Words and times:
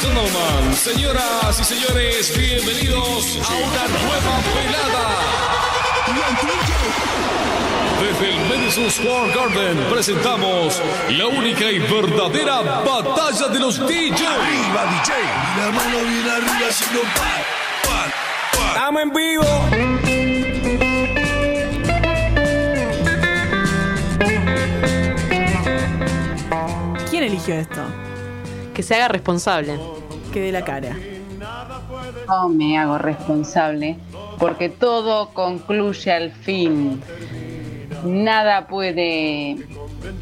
gentlemen, 0.00 0.74
señoras 0.74 1.60
y 1.60 1.64
señores, 1.64 2.36
bienvenidos 2.36 3.38
a 3.44 3.54
una 3.54 3.88
nueva 3.88 4.40
velada. 4.54 5.06
Desde 8.00 8.30
el 8.30 8.38
Madison 8.48 8.90
Square 8.90 9.32
Garden 9.34 9.76
presentamos 9.90 10.80
la 11.10 11.26
única 11.26 11.70
y 11.70 11.80
verdadera 11.80 12.62
batalla 12.62 13.48
de 13.48 13.58
los 13.58 13.78
DJs. 13.78 14.22
Arriba, 14.22 14.86
DJ. 14.90 15.12
Y 15.20 15.60
la 15.60 15.70
mano 15.70 15.98
bien 15.98 16.30
arriba, 16.30 16.70
si 16.70 16.84
no 16.94 17.00
pa, 17.02 17.32
pa, 17.84 18.06
pa. 18.52 18.68
Estamos 18.68 19.02
en 19.02 19.10
vivo. 19.12 19.44
¿Quién 27.10 27.24
eligió 27.24 27.54
esto? 27.54 28.09
Que 28.80 28.84
se 28.84 28.94
haga 28.94 29.08
responsable. 29.08 29.78
Que 30.32 30.40
dé 30.40 30.52
la 30.52 30.64
cara. 30.64 30.96
No 32.26 32.48
me 32.48 32.78
hago 32.78 32.96
responsable 32.96 33.98
porque 34.38 34.70
todo 34.70 35.34
concluye 35.34 36.10
al 36.10 36.32
fin. 36.32 36.98
Nada 38.06 38.66
puede 38.68 39.58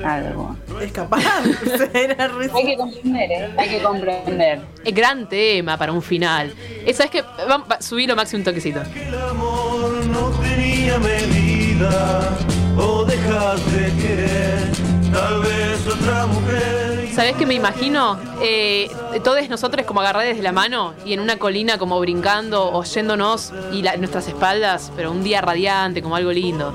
algo. 0.05 0.57
Escapar. 0.83 1.21
Hay 1.95 2.67
que 2.67 2.77
comprender, 2.77 3.31
¿eh? 3.31 3.55
Hay 3.57 3.69
que 3.69 3.81
comprender. 3.81 4.61
Es 4.85 4.93
gran 4.93 5.29
tema 5.29 5.77
para 5.77 5.93
un 5.93 6.03
final. 6.03 6.53
Esa 6.85 7.05
es 7.05 7.11
que. 7.11 7.23
Va, 7.23 7.59
va, 7.59 7.81
subilo 7.81 8.17
máximo 8.17 8.41
un 8.41 8.45
toquecito. 8.45 8.81
El 8.81 9.15
amor 9.15 10.05
no 10.07 10.31
tenía 10.43 10.99
medida 10.99 12.37
o 12.77 13.05
dejas 13.05 13.73
de 13.73 13.93
querer 14.03 14.73
tal 15.13 15.43
vez 15.43 15.87
otra 15.87 16.27
mujer 16.27 16.88
¿Sabés 17.19 17.35
qué 17.35 17.47
me 17.47 17.55
imagino? 17.55 18.17
Eh, 18.41 18.89
todos 19.25 19.49
nosotros 19.49 19.85
como 19.85 20.01
agarrados 20.03 20.37
de 20.37 20.41
la 20.41 20.53
mano 20.53 20.95
y 21.05 21.15
en 21.15 21.19
una 21.19 21.37
colina 21.37 21.77
como 21.77 21.99
brincando, 21.99 22.71
oyéndonos 22.71 23.53
y 23.73 23.83
la- 23.83 23.97
nuestras 23.97 24.29
espaldas, 24.29 24.93
pero 24.95 25.11
un 25.11 25.25
día 25.25 25.41
radiante, 25.41 26.01
como 26.01 26.15
algo 26.15 26.31
lindo. 26.31 26.73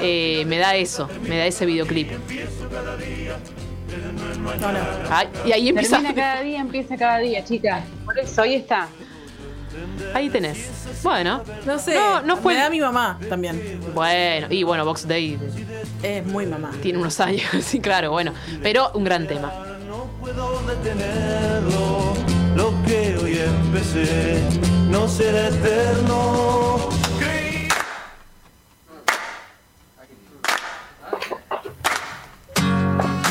Eh, 0.00 0.44
me 0.46 0.56
da 0.56 0.76
eso, 0.76 1.10
me 1.28 1.36
da 1.36 1.44
ese 1.44 1.66
videoclip. 1.66 2.10
No, 4.60 4.72
no. 4.72 4.78
Ay, 5.10 5.28
y 5.44 5.52
ahí 5.52 5.68
empieza. 5.68 5.96
Termina 5.98 6.14
cada 6.14 6.40
día, 6.40 6.60
empieza 6.60 6.96
cada 6.96 7.18
día, 7.18 7.44
chicas. 7.44 7.84
Por 8.06 8.18
eso, 8.18 8.40
ahí 8.40 8.54
está. 8.54 8.88
Ahí 10.14 10.28
tenés. 10.30 10.58
Bueno, 11.02 11.42
No 11.64 11.78
sé. 11.78 11.94
No, 11.94 12.22
no 12.22 12.36
fue- 12.36 12.54
Me 12.54 12.60
da 12.60 12.70
mi 12.70 12.80
mamá 12.80 13.18
también. 13.28 13.80
bueno, 13.94 14.46
y 14.50 14.62
bueno, 14.62 14.84
Box 14.84 15.06
Day 15.06 15.38
Es 16.02 16.24
muy 16.26 16.46
mamá. 16.46 16.70
tiene 16.82 16.98
unos 16.98 17.20
años, 17.20 17.42
sí, 17.62 17.80
claro, 17.80 18.10
bueno, 18.10 18.32
pero 18.62 18.90
un 18.94 19.04
gran 19.04 19.26
tema. 19.26 19.52
no 19.88 20.06
puedo 20.20 20.60
detenerlo 20.66 22.14
lo 22.56 22.72
que 22.84 23.16
hoy 23.22 23.38
empecé 23.38 24.42
no 24.90 25.06
será 25.08 25.48
eterno 25.48 26.88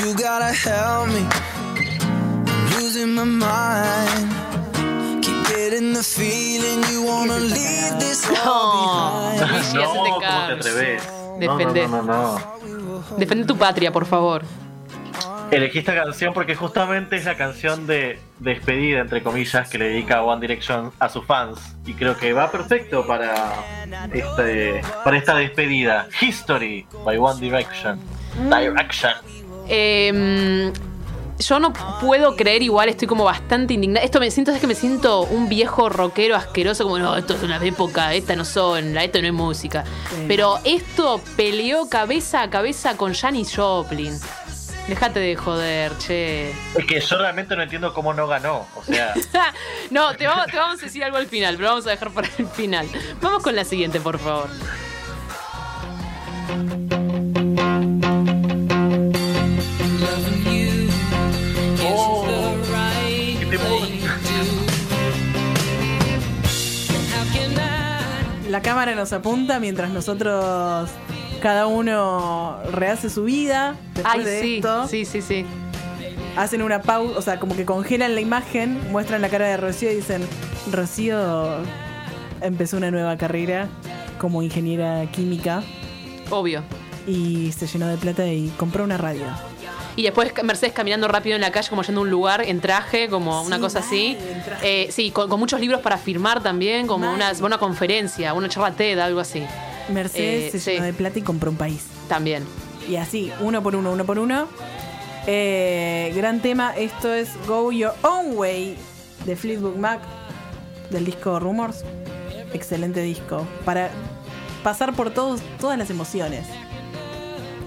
You 0.01 0.15
gotta 0.15 0.53
help 0.53 1.07
me. 1.09 1.21
I'm 1.21 2.71
losing 2.71 3.13
my 3.15 3.23
mind. 3.25 4.38
No, 8.45 9.31
No, 9.73 9.93
¿cómo 9.93 10.19
te 10.19 10.25
atreves? 10.25 11.03
Defendé. 11.39 11.87
No, 11.87 12.01
no, 12.01 12.03
no, 12.03 12.39
no, 12.39 13.03
Defende 13.17 13.45
tu 13.45 13.57
patria, 13.57 13.91
por 13.91 14.05
favor. 14.05 14.43
no. 14.43 15.49
Elegí 15.51 15.79
esta 15.79 15.95
canción 15.95 16.31
porque 16.33 16.55
justamente 16.55 17.15
es 17.15 17.25
la 17.25 17.35
canción 17.35 17.87
de 17.87 18.19
despedida, 18.37 18.99
entre 18.99 19.23
comillas, 19.23 19.67
que 19.67 19.79
le 19.79 19.89
dedica 19.89 20.21
One 20.21 20.41
Direction 20.41 20.91
a 20.99 21.09
sus 21.09 21.25
fans. 21.25 21.59
Y 21.87 21.93
creo 21.93 22.15
que 22.17 22.33
va 22.33 22.51
perfecto 22.51 23.05
para, 23.07 23.55
este, 24.13 24.81
para 25.03 25.17
esta 25.17 25.35
despedida. 25.35 26.07
History 26.21 26.85
by 27.03 27.17
One 27.17 27.39
Direction. 27.41 27.99
Direction. 28.47 29.13
Eh, 29.67 30.11
yo 31.39 31.59
no 31.59 31.71
puedo 32.01 32.35
creer 32.35 32.61
igual, 32.63 32.89
estoy 32.89 33.07
como 33.07 33.23
bastante 33.23 33.73
indignada. 33.73 34.05
Esto 34.05 34.19
me 34.19 34.29
siento, 34.29 34.51
es 34.51 34.59
que 34.59 34.67
me 34.67 34.75
siento 34.75 35.21
un 35.21 35.47
viejo 35.49 35.87
rockero 35.89 36.35
asqueroso, 36.35 36.83
como 36.83 36.99
no, 36.99 37.15
esto 37.15 37.33
es 37.33 37.43
una 37.43 37.63
época, 37.65 38.13
esta 38.13 38.35
no 38.35 38.43
son, 38.45 38.93
la- 38.93 39.03
esto 39.05 39.21
no 39.21 39.27
es 39.27 39.33
música. 39.33 39.83
Sí. 40.09 40.25
Pero 40.27 40.59
esto 40.65 41.21
peleó 41.37 41.87
cabeza 41.89 42.41
a 42.43 42.49
cabeza 42.49 42.97
con 42.97 43.13
Janis 43.13 43.55
Joplin. 43.55 44.19
Déjate 44.87 45.19
de 45.19 45.35
joder, 45.35 45.91
che. 45.99 46.49
Es 46.75 46.85
que 46.87 46.99
yo 46.99 47.17
realmente 47.17 47.55
no 47.55 47.61
entiendo 47.61 47.93
cómo 47.93 48.11
no 48.13 48.27
ganó. 48.27 48.65
O 48.75 48.83
sea, 48.83 49.13
no, 49.91 50.15
te 50.15 50.25
vamos, 50.27 50.47
te 50.47 50.57
vamos 50.57 50.81
a 50.81 50.85
decir 50.85 51.03
algo 51.03 51.17
al 51.17 51.27
final, 51.27 51.55
pero 51.57 51.69
vamos 51.69 51.85
a 51.85 51.91
dejar 51.91 52.09
para 52.11 52.27
el 52.39 52.47
final. 52.47 52.87
Vamos 53.21 53.43
con 53.43 53.55
la 53.55 53.63
siguiente, 53.65 53.99
por 54.01 54.17
favor. 54.17 54.49
La 68.49 68.61
cámara 68.61 68.95
nos 68.95 69.13
apunta 69.13 69.59
mientras 69.59 69.91
nosotros 69.91 70.89
cada 71.41 71.67
uno 71.67 72.57
rehace 72.71 73.09
su 73.09 73.23
vida. 73.25 73.75
Después 73.93 74.15
Ay, 74.17 74.23
de 74.23 74.41
sí, 74.41 74.55
esto, 74.55 74.87
sí, 74.87 75.05
sí, 75.05 75.21
sí. 75.21 75.45
hacen 76.35 76.61
una 76.63 76.81
pausa, 76.81 77.17
o 77.17 77.21
sea, 77.21 77.39
como 77.39 77.55
que 77.55 77.65
congelan 77.65 78.15
la 78.15 78.21
imagen, 78.21 78.79
muestran 78.91 79.21
la 79.21 79.29
cara 79.29 79.47
de 79.47 79.57
Rocío 79.57 79.91
y 79.91 79.95
dicen, 79.95 80.23
Rocío 80.71 81.57
empezó 82.41 82.77
una 82.77 82.89
nueva 82.89 83.17
carrera 83.17 83.67
como 84.17 84.41
ingeniera 84.41 85.05
química 85.11 85.61
Obvio. 86.31 86.63
y 87.07 87.51
se 87.51 87.67
llenó 87.67 87.87
de 87.87 87.97
plata 87.97 88.27
y 88.27 88.49
compró 88.57 88.83
una 88.83 88.97
radio. 88.97 89.25
Y 89.99 90.03
después 90.03 90.31
Mercedes 90.45 90.71
caminando 90.71 91.09
rápido 91.09 91.35
en 91.35 91.41
la 91.41 91.51
calle, 91.51 91.67
como 91.67 91.81
yendo 91.83 91.99
a 91.99 92.03
un 92.05 92.09
lugar 92.09 92.41
en 92.41 92.61
traje, 92.61 93.09
como 93.09 93.41
una 93.43 93.57
Sí, 93.57 93.61
cosa 93.61 93.79
así. 93.79 94.17
mal. 94.17 94.57
Eh, 94.63 94.87
sí, 94.91 95.11
con, 95.11 95.27
con 95.29 95.37
muchos 95.41 95.59
libros 95.59 95.81
para 95.81 95.97
firmar 95.97 96.41
también, 96.41 96.87
como 96.87 97.05
Mal. 97.07 97.15
una, 97.15 97.33
una 97.45 97.57
conferencia, 97.57 98.33
una 98.33 98.47
charla 98.47 98.71
TED, 98.71 98.97
algo 98.99 99.19
así. 99.19 99.43
Mercedes 99.89 100.45
Eh, 100.45 100.51
se 100.51 100.59
sí. 100.61 100.71
llenó 100.71 100.85
de 100.85 100.93
plata 100.93 101.19
y 101.19 101.21
compró 101.21 101.51
un 101.51 101.57
país. 101.57 101.83
También. 102.07 102.45
Y 102.87 102.95
así, 102.95 103.29
uno 103.41 103.61
por 103.61 103.75
uno, 103.75 103.91
uno 103.91 104.05
por 104.05 104.19
uno. 104.19 104.47
Eh, 105.27 106.13
gran 106.15 106.39
tema, 106.41 106.73
esto 106.77 107.13
es 107.13 107.29
Go 107.45 107.69
Your 107.73 107.93
Own 108.03 108.37
Way 108.37 108.77
de 109.25 109.35
Fleetwood 109.35 109.75
Mac 109.75 109.99
del 110.91 111.03
disco 111.03 111.41
Rumors. 111.41 111.83
Excelente 112.53 113.01
disco. 113.01 113.45
Para 113.65 113.89
pasar 114.63 114.93
por 114.93 115.09
todos, 115.11 115.41
todas 115.59 115.77
las 115.77 115.89
emociones. 115.89 116.45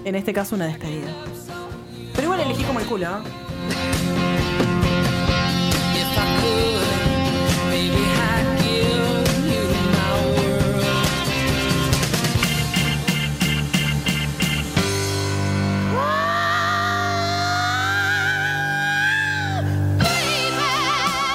En 0.03 0.15
este 0.15 0.33
caso, 0.33 0.55
una 0.55 0.65
despedida. 0.65 1.09
Pero 2.15 2.23
igual 2.23 2.39
elegí 2.41 2.63
como 2.63 2.79
el 2.79 2.85
culo, 2.85 3.09
¿no? 3.09 3.23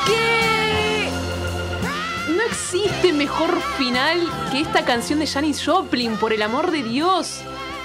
¿Qué? 0.06 1.08
No 2.34 2.42
existe 2.44 3.12
mejor 3.12 3.60
final 3.76 4.20
que 4.50 4.60
esta 4.60 4.84
canción 4.84 5.18
de 5.18 5.26
Janis 5.26 5.64
Joplin, 5.64 6.16
por 6.16 6.32
el 6.32 6.42
amor 6.42 6.70
de 6.70 6.82
Dios. 6.82 7.42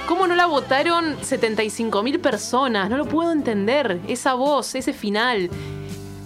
¿Cómo 0.08 0.28
no 0.28 0.36
la 0.36 0.48
votaron 0.48 1.16
75 1.24 2.04
mil 2.04 2.20
personas? 2.20 2.90
No 2.90 2.98
lo 2.98 3.06
puedo 3.06 3.32
entender. 3.32 4.02
Esa 4.08 4.34
voz, 4.34 4.76
ese 4.76 4.92
final. 4.92 5.50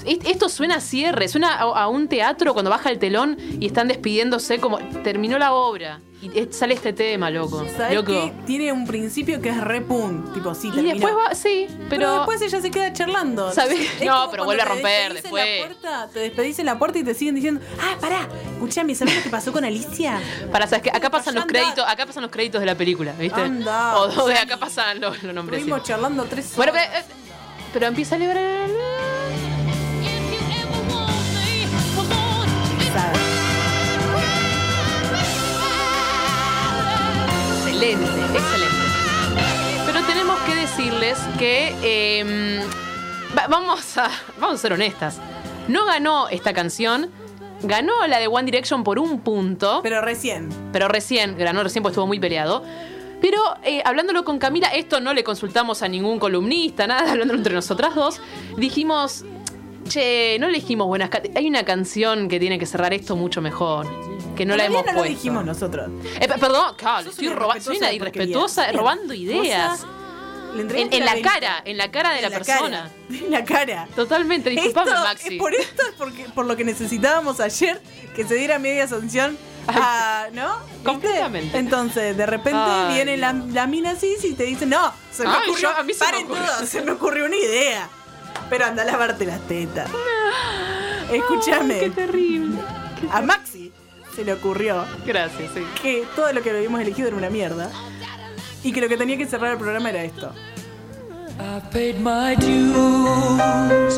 Es- 0.08 0.20
Esto 0.26 0.50
suena 0.50 0.76
a 0.76 0.82
cierre, 0.82 1.28
suena 1.28 1.54
a, 1.56 1.64
a 1.84 1.88
un 1.88 2.08
teatro 2.08 2.54
cuando 2.54 2.72
baja 2.72 2.90
el 2.90 3.00
telón 3.00 3.38
y 3.60 3.66
están 3.68 3.88
despidiéndose 3.88 4.60
como 4.60 4.80
terminó 5.04 5.38
la 5.38 5.54
obra. 5.54 6.00
Y 6.20 6.32
es- 6.40 6.56
sale 6.58 6.74
este 6.74 6.94
tema, 6.94 7.30
loco. 7.30 7.64
¿Sabes 7.78 7.96
loco. 7.96 8.12
qué? 8.12 8.34
Tiene 8.48 8.72
un 8.72 8.88
principio 8.88 9.40
que 9.40 9.50
es 9.50 9.62
re 9.62 9.82
pum. 9.82 10.34
Tipo, 10.34 10.56
sí, 10.56 10.70
Y 10.70 10.72
terminó. 10.72 10.94
después 10.96 11.14
va, 11.14 11.36
sí, 11.36 11.68
pero, 11.70 11.90
Pero, 11.90 12.14
después 12.16 12.42
ella 12.42 12.60
se 12.60 12.72
queda 12.72 12.92
charlando. 12.92 13.52
¿Sabes? 13.54 13.80
Es 14.00 14.06
No, 14.06 14.28
pero 14.32 14.44
vuelve 14.46 14.64
a 14.64 14.66
te 14.66 14.72
romper 14.74 15.08
en 15.12 15.14
después. 15.22 15.46
la 15.60 15.66
puerta, 15.68 16.10
te 16.12 16.20
despedís 16.22 16.58
en 16.58 16.66
la 16.66 16.80
puerta 16.80 16.98
y 16.98 17.04
te 17.04 17.14
siguen 17.14 17.36
diciendo, 17.36 17.62
ah, 17.80 17.98
pará, 18.02 18.28
escuchame, 18.54 18.96
¿sabes 18.96 19.16
lo 19.16 19.22
que 19.22 19.30
pasó 19.30 19.52
con 19.54 19.64
Alicia? 19.64 20.20
Para, 20.52 20.66
¿sabes 20.66 20.82
qué? 20.84 20.90
Acá 20.90 21.12
pasan 21.12 21.36
los 21.36 21.46
créditos, 21.46 21.86
acá 21.88 22.08
pasan 22.08 22.24
los 22.24 22.32
créditos 22.32 22.62
de 22.62 22.66
la 22.66 22.76
película, 22.76 23.14
¿viste? 23.20 23.40
Anda. 23.40 24.00
o, 24.00 24.28
de 24.28 24.40
acá 24.40 24.58
pasan 24.58 25.00
los, 25.00 25.22
los 25.22 25.36
nombres. 25.36 25.60
Estuvimos 25.60 25.84
charlando 25.88 26.24
tres 26.24 26.54
Bueno, 26.56 26.72
horas. 26.72 26.88
pero, 26.92 27.00
eh, 27.00 27.06
pero 27.74 27.86
empieza 27.86 28.16
a 28.16 28.18
liberar. 28.18 28.70
Decirles 40.78 41.18
que 41.40 41.74
eh, 41.82 42.60
va- 43.38 43.48
vamos 43.48 43.98
a 43.98 44.10
vamos 44.40 44.56
a 44.56 44.62
ser 44.62 44.74
honestas. 44.74 45.18
No 45.68 45.86
ganó 45.86 46.30
esta 46.30 46.54
canción, 46.54 47.10
ganó 47.64 48.06
la 48.08 48.20
de 48.20 48.28
One 48.28 48.44
Direction 48.46 48.84
por 48.84 49.00
un 49.00 49.22
punto, 49.22 49.80
Pero 49.82 50.02
recién. 50.02 50.50
pero 50.72 50.88
recién, 50.88 51.36
ganó 51.38 51.64
recién 51.64 51.82
porque 51.82 51.94
estuvo 51.94 52.06
muy 52.08 52.20
peleado. 52.20 52.64
Pero 53.22 53.40
eh, 53.64 53.82
hablándolo 53.86 54.24
con 54.24 54.38
Camila, 54.38 54.68
esto 54.68 55.00
no 55.02 55.14
le 55.16 55.24
consultamos 55.24 55.82
a 55.82 55.88
ningún 55.88 56.20
columnista, 56.20 56.86
nada, 56.86 57.12
hablándolo 57.12 57.40
entre 57.40 57.56
nosotras 57.56 57.96
dos, 57.96 58.22
dijimos, 58.58 59.26
che, 59.90 60.38
no 60.40 60.48
elegimos 60.48 60.86
buenas 60.86 61.10
ca- 61.10 61.24
Hay 61.36 61.48
una 61.48 61.64
canción 61.66 62.30
que 62.30 62.40
tiene 62.40 62.60
que 62.60 62.68
cerrar 62.68 62.94
esto 62.94 63.16
mucho 63.16 63.42
mejor, 63.42 63.88
que 64.36 64.46
no 64.46 64.56
la 64.56 64.66
hemos 64.66 64.86
no 64.86 64.94
lo 64.94 65.04
dijimos 65.04 65.44
nosotros. 65.44 65.90
Eh, 66.20 66.28
pe- 66.28 66.38
perdón, 66.40 66.76
claro, 66.78 67.12
soy 67.12 67.26
una 67.30 67.36
irrespetuosa 67.48 67.88
de 67.88 67.96
irrespetuosa 67.96 68.62
porquería. 68.62 68.80
robando 68.80 69.14
ideas. 69.16 69.88
En, 70.56 71.06
la 71.06 71.22
cara, 71.22 71.62
en 71.66 71.78
la 71.78 71.92
cara 71.92 72.12
de 72.14 72.22
la, 72.22 72.30
persona. 72.30 72.84
cara. 72.84 72.92
En 73.26 73.32
la 73.32 73.44
cara. 73.44 73.88
Totalmente, 73.96 74.50
disculpame, 74.50 74.92
Esto- 74.92 75.04
Maxi. 75.04 75.34
es 75.36 75.40
por 75.40 75.54
esto 75.54 75.82
es 75.84 75.94
porque, 75.98 76.26
por 76.34 76.46
lo 76.46 76.56
que 76.56 76.64
necesitábamos 76.64 77.40
ayer 77.40 77.82
que 78.16 78.26
se 78.26 78.36
diera 78.36 78.58
media 78.60 78.88
sanción 78.88 79.38
a, 79.68 80.28
¿no? 80.34 80.58
¿Viste? 80.60 80.84
Completamente. 80.84 81.58
Entonces, 81.58 82.16
de 82.18 82.26
repente 82.26 82.60
Ay, 82.62 82.94
viene 82.96 83.18
la, 83.18 83.34
la 83.34 83.68
mina 83.68 83.92
así 83.92 84.16
y 84.24 84.34
te 84.34 84.44
dice, 84.44 84.66
no, 84.66 84.92
se 85.12 85.24
me 85.24 85.30
Ay, 85.30 85.50
ocurrió, 85.50 85.70
yo- 85.72 85.78
a 85.78 85.84
mí 85.84 85.94
se 85.94 86.00
me 86.06 86.12
paren 86.12 86.26
ocurrió. 86.26 86.46
todos, 86.46 86.70
se 86.70 86.82
me 86.82 86.92
ocurrió 86.92 87.26
una 87.26 87.36
idea. 87.36 87.90
Pero 88.50 88.66
anda 88.66 88.84
a 88.84 88.86
lavarte 88.86 89.26
las 89.26 89.42
tetas. 89.48 89.90
Escúchame. 91.12 91.80
Qué 91.80 91.90
terrible. 91.90 92.58
a 93.12 93.22
Maxi 93.22 93.72
se 94.16 94.24
le 94.26 94.34
ocurrió 94.34 94.86
Gracias, 95.06 95.52
sí. 95.54 95.62
que 95.82 96.06
todo 96.16 96.32
lo 96.34 96.42
que 96.42 96.50
habíamos 96.50 96.82
elegido 96.82 97.08
era 97.10 97.18
una 97.18 97.30
mierda. 97.30 97.70
Y 98.68 98.74
que 98.74 98.82
lo 98.82 98.90
que 98.90 98.98
tenía 98.98 99.18
que 99.18 99.26
cerrar 99.26 99.54
el 99.54 99.58
programa 99.58 99.92
era 99.92 100.04
esto. 100.04 100.34
I've 101.40 101.72
paid 101.72 102.00
my 102.00 102.36
dues 102.36 103.98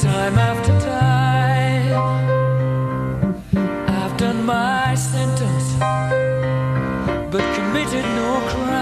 time 0.00 0.38
after 0.38 0.72
time. 0.78 1.96
I've 3.88 4.16
done 4.16 4.46
my 4.46 4.94
sentence, 4.94 5.74
but 7.32 7.42
committed 7.56 8.04
no 8.14 8.40
crime. 8.48 8.81